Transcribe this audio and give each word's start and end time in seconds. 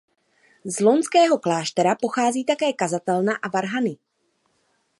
Z 0.65 0.79
lounského 0.79 1.39
kláštera 1.39 1.95
pochází 1.95 2.43
také 2.43 2.73
kazatelna 2.73 3.33
a 3.35 3.49
varhany. 3.49 3.97